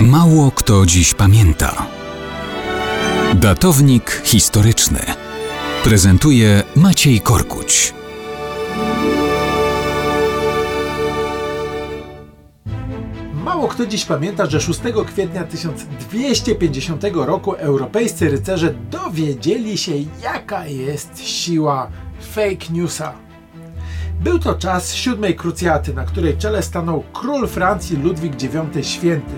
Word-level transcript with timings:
Mało 0.00 0.50
kto 0.50 0.86
dziś 0.86 1.14
pamięta. 1.14 1.86
Datownik 3.34 4.22
historyczny 4.24 5.00
prezentuje 5.84 6.62
Maciej 6.76 7.20
Korkuć. 7.20 7.94
Mało 13.44 13.68
kto 13.68 13.86
dziś 13.86 14.04
pamięta, 14.04 14.46
że 14.46 14.60
6 14.60 14.80
kwietnia 15.06 15.44
1250 15.44 17.04
roku 17.14 17.52
europejscy 17.52 18.30
rycerze 18.30 18.74
dowiedzieli 18.90 19.78
się, 19.78 19.92
jaka 20.22 20.66
jest 20.66 21.20
siła 21.24 21.90
fake 22.20 22.72
newsa. 22.72 23.12
Był 24.20 24.38
to 24.38 24.54
czas 24.54 24.94
siódmej 24.94 25.36
krucjaty, 25.36 25.94
na 25.94 26.04
której 26.04 26.36
czele 26.36 26.62
stanął 26.62 27.04
król 27.12 27.48
Francji 27.48 27.96
Ludwik 27.96 28.42
IX 28.42 28.88
Święty. 28.88 29.34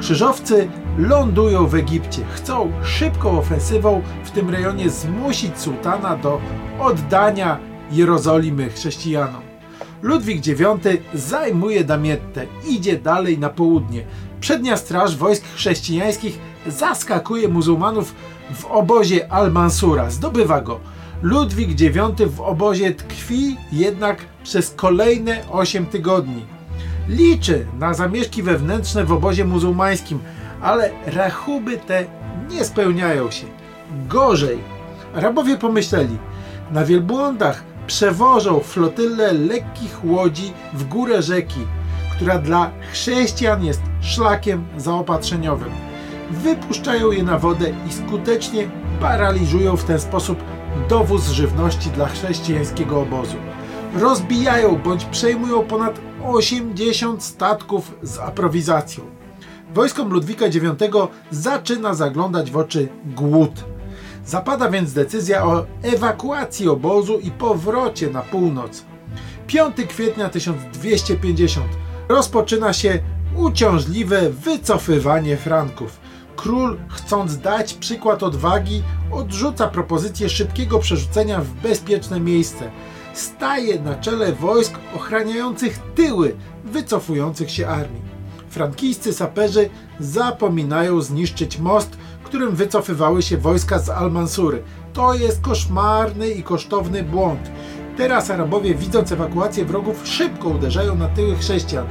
Krzyżowcy 0.00 0.68
lądują 0.98 1.66
w 1.66 1.74
Egipcie, 1.74 2.24
chcą 2.34 2.72
szybką 2.84 3.38
ofensywą 3.38 4.02
w 4.24 4.30
tym 4.30 4.50
rejonie 4.50 4.90
zmusić 4.90 5.58
sułtana 5.58 6.16
do 6.16 6.40
oddania 6.80 7.58
Jerozolimy 7.92 8.70
chrześcijanom. 8.70 9.42
Ludwik 10.02 10.46
IX 10.46 10.60
zajmuje 11.14 11.84
Damietę, 11.84 12.46
idzie 12.68 12.98
dalej 12.98 13.38
na 13.38 13.48
południe. 13.48 14.04
Przednia 14.40 14.76
straż 14.76 15.16
wojsk 15.16 15.44
chrześcijańskich 15.54 16.38
zaskakuje 16.66 17.48
muzułmanów 17.48 18.14
w 18.54 18.64
obozie 18.64 19.32
Al-Mansura, 19.32 20.10
zdobywa 20.10 20.60
go. 20.60 20.80
Ludwik 21.22 21.80
IX 21.80 22.22
w 22.26 22.40
obozie 22.40 22.94
tkwi 22.94 23.56
jednak 23.72 24.18
przez 24.42 24.70
kolejne 24.70 25.48
8 25.50 25.86
tygodni. 25.86 26.57
Liczy 27.08 27.66
na 27.78 27.94
zamieszki 27.94 28.42
wewnętrzne 28.42 29.04
w 29.04 29.12
obozie 29.12 29.44
muzułmańskim, 29.44 30.18
ale 30.60 30.90
rachuby 31.06 31.76
te 31.76 32.04
nie 32.50 32.64
spełniają 32.64 33.30
się. 33.30 33.46
Gorzej, 34.08 34.58
Arabowie 35.14 35.56
pomyśleli, 35.56 36.18
na 36.70 36.84
wielbłądach 36.84 37.64
przewożą 37.86 38.60
flotylę 38.60 39.32
lekkich 39.32 40.04
łodzi 40.04 40.52
w 40.72 40.84
górę 40.84 41.22
rzeki, 41.22 41.60
która 42.16 42.38
dla 42.38 42.70
chrześcijan 42.92 43.64
jest 43.64 43.82
szlakiem 44.00 44.64
zaopatrzeniowym. 44.76 45.70
Wypuszczają 46.30 47.10
je 47.10 47.22
na 47.22 47.38
wodę 47.38 47.72
i 47.88 47.92
skutecznie 47.92 48.68
paraliżują 49.00 49.76
w 49.76 49.84
ten 49.84 50.00
sposób 50.00 50.38
dowóz 50.88 51.28
żywności 51.28 51.90
dla 51.90 52.08
chrześcijańskiego 52.08 53.00
obozu. 53.00 53.36
Rozbijają 54.00 54.76
bądź 54.76 55.04
przejmują 55.04 55.62
ponad 55.62 56.00
80 56.24 57.22
statków 57.24 57.94
z 58.02 58.18
aprowizacją. 58.18 59.04
Wojskom 59.74 60.12
Ludwika 60.12 60.46
IX 60.46 60.96
zaczyna 61.30 61.94
zaglądać 61.94 62.50
w 62.50 62.56
oczy 62.56 62.88
głód. 63.16 63.64
Zapada 64.26 64.70
więc 64.70 64.92
decyzja 64.92 65.44
o 65.44 65.66
ewakuacji 65.82 66.68
obozu 66.68 67.18
i 67.18 67.30
powrocie 67.30 68.10
na 68.10 68.22
północ. 68.22 68.84
5 69.46 69.76
kwietnia 69.88 70.28
1250 70.28 71.66
rozpoczyna 72.08 72.72
się 72.72 72.98
uciążliwe 73.36 74.30
wycofywanie 74.30 75.36
Franków. 75.36 76.00
Król, 76.36 76.78
chcąc 76.88 77.38
dać 77.38 77.74
przykład 77.74 78.22
odwagi, 78.22 78.82
odrzuca 79.12 79.68
propozycję 79.68 80.28
szybkiego 80.28 80.78
przerzucenia 80.78 81.40
w 81.40 81.48
bezpieczne 81.48 82.20
miejsce. 82.20 82.70
Staje 83.18 83.80
na 83.80 83.94
czele 83.94 84.32
wojsk 84.32 84.78
ochraniających 84.96 85.78
tyły 85.94 86.36
wycofujących 86.64 87.50
się 87.50 87.68
armii. 87.68 88.02
Frankijscy 88.48 89.12
saperzy 89.12 89.70
zapominają 90.00 91.00
zniszczyć 91.00 91.58
most, 91.58 91.96
którym 92.24 92.56
wycofywały 92.56 93.22
się 93.22 93.36
wojska 93.36 93.78
z 93.78 93.88
Al-Mansury. 93.88 94.62
To 94.92 95.14
jest 95.14 95.40
koszmarny 95.40 96.30
i 96.30 96.42
kosztowny 96.42 97.02
błąd. 97.02 97.50
Teraz 97.96 98.30
Arabowie, 98.30 98.74
widząc 98.74 99.12
ewakuację 99.12 99.64
wrogów, 99.64 100.00
szybko 100.04 100.48
uderzają 100.48 100.94
na 100.94 101.08
tyły 101.08 101.36
chrześcijan. 101.36 101.86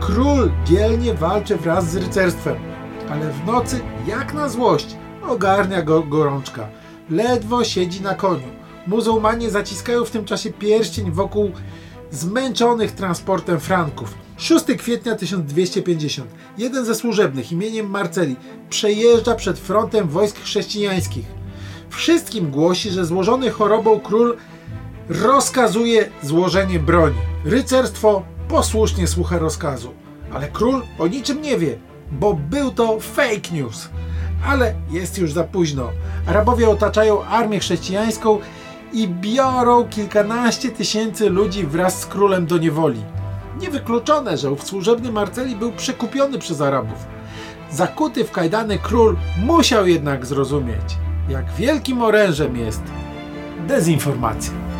Król 0.00 0.50
dzielnie 0.64 1.14
walczy 1.14 1.56
wraz 1.56 1.90
z 1.90 1.96
rycerstwem, 1.96 2.56
ale 3.10 3.30
w 3.30 3.46
nocy, 3.46 3.80
jak 4.06 4.34
na 4.34 4.48
złość, 4.48 4.96
ogarnia 5.28 5.82
go 5.82 6.02
gorączka. 6.02 6.68
Ledwo 7.10 7.64
siedzi 7.64 8.02
na 8.02 8.14
koniu. 8.14 8.63
Muzułmanie 8.86 9.50
zaciskają 9.50 10.04
w 10.04 10.10
tym 10.10 10.24
czasie 10.24 10.52
pierścień 10.52 11.10
wokół 11.10 11.50
zmęczonych 12.10 12.92
transportem 12.92 13.60
Franków. 13.60 14.14
6 14.36 14.64
kwietnia 14.78 15.14
1250. 15.14 16.30
Jeden 16.58 16.84
ze 16.84 16.94
służebnych 16.94 17.52
imieniem 17.52 17.90
Marceli 17.90 18.36
przejeżdża 18.70 19.34
przed 19.34 19.58
frontem 19.58 20.08
wojsk 20.08 20.40
chrześcijańskich. 20.40 21.26
Wszystkim 21.90 22.50
głosi, 22.50 22.90
że 22.90 23.04
złożony 23.04 23.50
chorobą 23.50 24.00
król 24.00 24.36
rozkazuje 25.08 26.10
złożenie 26.22 26.78
broni. 26.78 27.16
Rycerstwo 27.44 28.22
posłusznie 28.48 29.06
słucha 29.06 29.38
rozkazu. 29.38 29.94
Ale 30.32 30.48
król 30.48 30.82
o 30.98 31.06
niczym 31.06 31.42
nie 31.42 31.58
wie, 31.58 31.78
bo 32.12 32.34
był 32.34 32.70
to 32.70 33.00
fake 33.00 33.50
news. 33.52 33.88
Ale 34.46 34.74
jest 34.90 35.18
już 35.18 35.32
za 35.32 35.44
późno. 35.44 35.90
Arabowie 36.26 36.68
otaczają 36.68 37.24
armię 37.24 37.58
chrześcijańską 37.58 38.38
i 38.92 39.08
biorą 39.08 39.84
kilkanaście 39.88 40.70
tysięcy 40.70 41.30
ludzi 41.30 41.66
wraz 41.66 42.00
z 42.00 42.06
królem 42.06 42.46
do 42.46 42.58
niewoli. 42.58 43.04
Niewykluczone, 43.60 44.36
że 44.36 44.50
ów 44.50 44.64
służebny 44.64 45.12
Marceli 45.12 45.56
był 45.56 45.72
przekupiony 45.72 46.38
przez 46.38 46.60
Arabów. 46.60 47.06
Zakuty 47.70 48.24
w 48.24 48.30
kajdany 48.30 48.78
król 48.78 49.16
musiał 49.42 49.86
jednak 49.86 50.26
zrozumieć, 50.26 50.98
jak 51.28 51.52
wielkim 51.52 52.02
orężem 52.02 52.56
jest 52.56 52.82
dezinformacja. 53.66 54.73